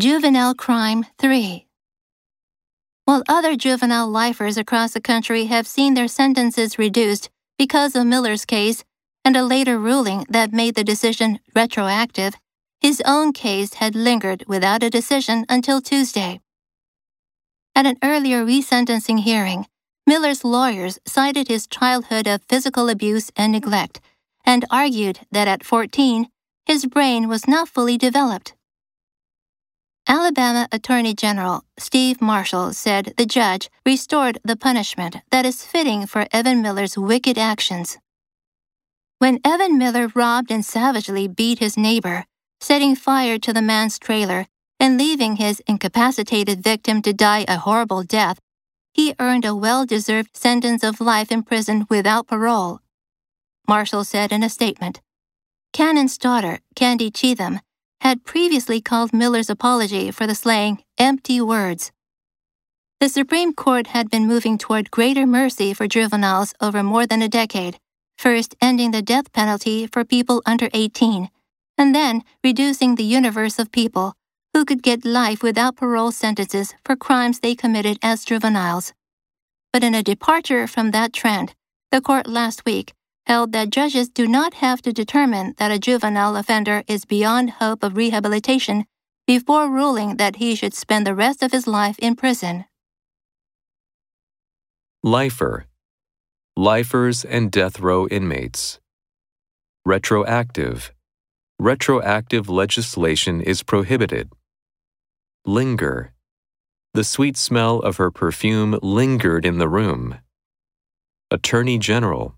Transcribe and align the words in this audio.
Juvenile 0.00 0.54
Crime 0.54 1.06
3 1.18 1.66
While 3.04 3.24
other 3.28 3.56
juvenile 3.56 4.06
lifers 4.06 4.56
across 4.56 4.92
the 4.92 5.00
country 5.00 5.46
have 5.46 5.66
seen 5.66 5.94
their 5.94 6.06
sentences 6.06 6.78
reduced 6.78 7.30
because 7.58 7.96
of 7.96 8.06
Miller's 8.06 8.44
case 8.44 8.84
and 9.24 9.34
a 9.34 9.42
later 9.42 9.76
ruling 9.76 10.24
that 10.28 10.52
made 10.52 10.76
the 10.76 10.84
decision 10.84 11.40
retroactive, 11.52 12.34
his 12.80 13.02
own 13.04 13.32
case 13.32 13.74
had 13.74 13.96
lingered 13.96 14.44
without 14.46 14.84
a 14.84 14.88
decision 14.88 15.44
until 15.48 15.80
Tuesday. 15.80 16.38
At 17.74 17.84
an 17.84 17.96
earlier 18.00 18.46
resentencing 18.46 19.22
hearing, 19.24 19.66
Miller's 20.06 20.44
lawyers 20.44 21.00
cited 21.06 21.48
his 21.48 21.66
childhood 21.66 22.28
of 22.28 22.44
physical 22.48 22.88
abuse 22.88 23.32
and 23.34 23.50
neglect 23.50 24.00
and 24.44 24.64
argued 24.70 25.18
that 25.32 25.48
at 25.48 25.64
14, 25.64 26.28
his 26.66 26.86
brain 26.86 27.26
was 27.26 27.48
not 27.48 27.68
fully 27.68 27.98
developed. 27.98 28.54
Alabama 30.10 30.66
Attorney 30.72 31.12
General 31.12 31.62
Steve 31.78 32.22
Marshall 32.22 32.72
said 32.72 33.12
the 33.18 33.26
judge 33.26 33.68
restored 33.84 34.38
the 34.42 34.56
punishment 34.56 35.16
that 35.30 35.44
is 35.44 35.62
fitting 35.62 36.06
for 36.06 36.26
Evan 36.32 36.62
Miller's 36.62 36.96
wicked 36.96 37.36
actions. 37.36 37.98
When 39.18 39.38
Evan 39.44 39.76
Miller 39.76 40.08
robbed 40.14 40.50
and 40.50 40.64
savagely 40.64 41.28
beat 41.28 41.58
his 41.58 41.76
neighbor, 41.76 42.24
setting 42.58 42.96
fire 42.96 43.38
to 43.38 43.52
the 43.52 43.60
man's 43.60 43.98
trailer 43.98 44.46
and 44.80 44.96
leaving 44.96 45.36
his 45.36 45.60
incapacitated 45.66 46.62
victim 46.62 47.02
to 47.02 47.12
die 47.12 47.44
a 47.46 47.58
horrible 47.58 48.02
death, 48.02 48.38
he 48.94 49.14
earned 49.18 49.44
a 49.44 49.54
well 49.54 49.84
deserved 49.84 50.34
sentence 50.34 50.82
of 50.82 51.02
life 51.02 51.30
in 51.30 51.42
prison 51.42 51.86
without 51.90 52.26
parole. 52.26 52.80
Marshall 53.68 54.04
said 54.04 54.32
in 54.32 54.42
a 54.42 54.48
statement. 54.48 55.02
Cannon's 55.74 56.16
daughter, 56.16 56.60
Candy 56.74 57.10
Cheatham, 57.10 57.60
had 58.00 58.24
previously 58.24 58.80
called 58.80 59.12
Miller's 59.12 59.50
apology 59.50 60.10
for 60.10 60.26
the 60.26 60.34
slaying 60.34 60.82
empty 60.98 61.40
words. 61.40 61.92
The 63.00 63.08
Supreme 63.08 63.52
Court 63.52 63.88
had 63.88 64.10
been 64.10 64.26
moving 64.26 64.58
toward 64.58 64.90
greater 64.90 65.26
mercy 65.26 65.72
for 65.72 65.86
juveniles 65.86 66.52
over 66.60 66.82
more 66.82 67.06
than 67.06 67.22
a 67.22 67.28
decade, 67.28 67.78
first 68.16 68.56
ending 68.60 68.90
the 68.90 69.02
death 69.02 69.32
penalty 69.32 69.86
for 69.86 70.04
people 70.04 70.42
under 70.44 70.68
18, 70.72 71.30
and 71.76 71.94
then 71.94 72.22
reducing 72.42 72.94
the 72.94 73.04
universe 73.04 73.58
of 73.58 73.70
people 73.70 74.14
who 74.52 74.64
could 74.64 74.82
get 74.82 75.04
life 75.04 75.42
without 75.42 75.76
parole 75.76 76.10
sentences 76.10 76.74
for 76.84 76.96
crimes 76.96 77.40
they 77.40 77.54
committed 77.54 77.98
as 78.02 78.24
juveniles. 78.24 78.92
But 79.72 79.84
in 79.84 79.94
a 79.94 80.02
departure 80.02 80.66
from 80.66 80.90
that 80.90 81.12
trend, 81.12 81.54
the 81.92 82.00
court 82.00 82.26
last 82.26 82.64
week 82.64 82.94
held 83.28 83.52
that 83.52 83.68
judges 83.68 84.08
do 84.08 84.26
not 84.26 84.54
have 84.54 84.80
to 84.80 84.92
determine 84.92 85.54
that 85.58 85.70
a 85.70 85.78
juvenile 85.78 86.34
offender 86.34 86.82
is 86.88 87.04
beyond 87.04 87.50
hope 87.50 87.82
of 87.82 87.96
rehabilitation 87.96 88.86
before 89.26 89.70
ruling 89.70 90.16
that 90.16 90.36
he 90.36 90.54
should 90.54 90.72
spend 90.72 91.06
the 91.06 91.14
rest 91.14 91.42
of 91.42 91.52
his 91.52 91.66
life 91.66 91.98
in 91.98 92.16
prison. 92.16 92.64
Lifer, 95.02 95.66
lifers 96.56 97.22
and 97.26 97.52
death 97.52 97.78
row 97.80 98.08
inmates. 98.08 98.80
Retroactive, 99.84 100.94
retroactive 101.58 102.48
legislation 102.48 103.42
is 103.42 103.62
prohibited. 103.62 104.32
Linger, 105.44 106.14
the 106.94 107.04
sweet 107.04 107.36
smell 107.36 107.80
of 107.80 107.98
her 107.98 108.10
perfume 108.10 108.78
lingered 108.82 109.44
in 109.44 109.58
the 109.58 109.68
room. 109.68 110.16
Attorney 111.30 111.78
General, 111.78 112.37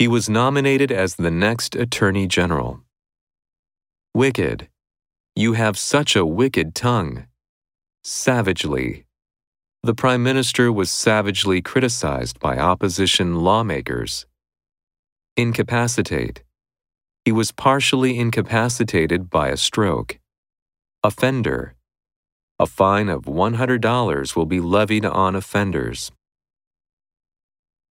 he 0.00 0.08
was 0.08 0.30
nominated 0.30 0.90
as 0.90 1.16
the 1.16 1.30
next 1.30 1.76
Attorney 1.76 2.26
General. 2.26 2.80
Wicked. 4.14 4.66
You 5.36 5.52
have 5.52 5.76
such 5.76 6.16
a 6.16 6.24
wicked 6.24 6.74
tongue. 6.74 7.26
Savagely. 8.02 9.04
The 9.82 9.94
Prime 9.94 10.22
Minister 10.22 10.72
was 10.72 10.90
savagely 10.90 11.60
criticized 11.60 12.40
by 12.40 12.56
opposition 12.56 13.40
lawmakers. 13.40 14.24
Incapacitate. 15.36 16.44
He 17.26 17.32
was 17.32 17.52
partially 17.52 18.18
incapacitated 18.18 19.28
by 19.28 19.48
a 19.48 19.56
stroke. 19.58 20.18
Offender. 21.04 21.74
A 22.58 22.64
fine 22.64 23.10
of 23.10 23.24
$100 23.24 24.34
will 24.34 24.46
be 24.46 24.60
levied 24.60 25.04
on 25.04 25.36
offenders. 25.36 26.10